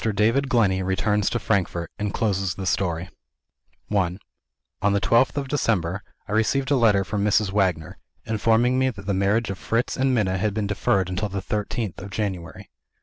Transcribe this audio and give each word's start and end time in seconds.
DAVID 0.03 0.49
GLENNEY 0.49 0.81
RETURNS 0.81 1.29
TO 1.29 1.37
FRANKFORT, 1.37 1.91
AND 1.99 2.11
CLOSES 2.11 2.55
THE 2.55 2.65
STORY 2.65 3.07
I 3.95 4.17
On 4.81 4.93
the 4.93 4.99
twelfth 4.99 5.37
of 5.37 5.47
December, 5.47 6.01
I 6.27 6.31
received 6.31 6.71
a 6.71 6.75
letter 6.75 7.03
from 7.03 7.23
Mrs. 7.23 7.51
Wagner, 7.51 7.99
informing 8.25 8.79
me 8.79 8.89
that 8.89 9.05
the 9.05 9.13
marriage 9.13 9.51
of 9.51 9.59
Fritz 9.59 9.95
and 9.97 10.11
Minna 10.15 10.39
had 10.39 10.55
been 10.55 10.65
deferred 10.65 11.07
until 11.07 11.29
the 11.29 11.39
thirteenth 11.39 12.01
of 12.01 12.09
January. 12.09 12.71